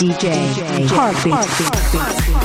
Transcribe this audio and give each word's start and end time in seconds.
DJ 0.00 0.32
Heartbeat. 0.88 1.34
Heartbeat. 1.34 2.40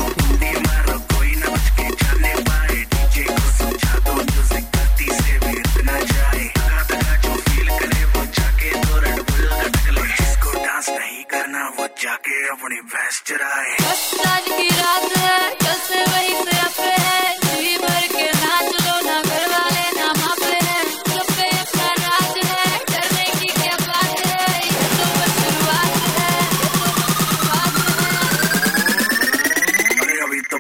करना 11.32 11.64
वो 11.78 11.86
जाके 12.02 12.36
अपनी 12.50 12.80
भैंस 12.92 13.22
चराए 13.28 13.72
आज 13.86 14.48
की 14.48 14.68
रात 14.82 15.18
है, 15.18 15.40
कल 15.64 15.78
से 15.88 16.00
वही 16.12 16.34
से 16.44 16.60
अपे 16.68 16.95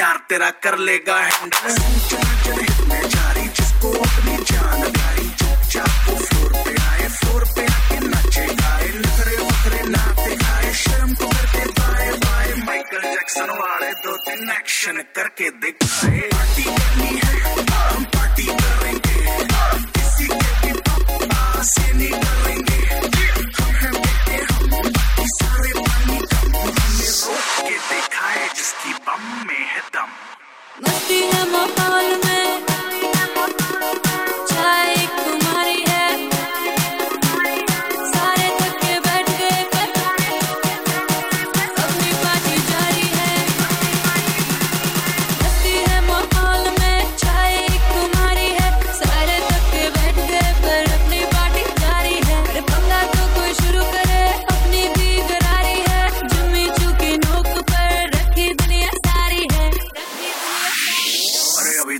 यार 0.00 0.16
तेरा 0.28 0.48
कर 0.64 0.76
लेगा 0.78 1.16
हैंडल 1.20 1.74
जारी 3.12 3.46
जिसको 3.56 3.90
अपनी 4.04 4.36
जान 4.50 4.80
प्यारी 4.92 5.28
चुपचाप 5.40 6.08
फ्लोर 6.20 6.52
पे 6.64 6.72
आए 6.82 7.08
फ्लोर 7.16 7.44
पे 7.56 7.64
आके 7.66 7.98
नचे, 8.06 8.46
गाए 8.62 8.88
नखरे 8.96 9.36
वखरे 9.36 9.82
गाए, 10.44 10.72
शर्म 10.82 11.14
को 11.14 11.26
करके 11.26 11.64
बाय 11.80 12.10
बाय 12.24 12.54
माइकल 12.66 13.02
जैक्सन 13.02 13.50
वाले 13.60 13.92
दो 14.04 14.16
तीन 14.26 14.50
एक्शन 14.50 15.02
करके 15.16 15.50
दिखाए। 15.60 16.79
मस्ती 31.10 31.20
है 31.32 32.29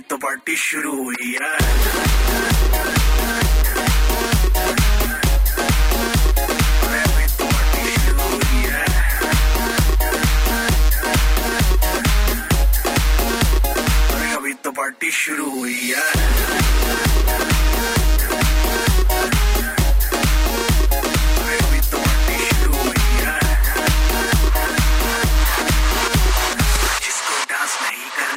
तो 0.09 0.17
पार्टी 0.17 0.55
शुरू 0.55 0.91
हुई 1.03 1.31
है 1.41 1.49
पार्टी 14.71 15.09
तो 15.09 15.11
शुरू 15.11 15.49
हुई 15.49 15.73
है 15.73 16.30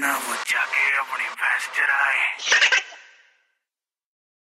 ना 0.04 0.12
वो 0.12 0.34
जाके 0.48 0.82
अपनी 1.00 1.24
भैंस 1.40 1.68
चराए। 1.76 2.93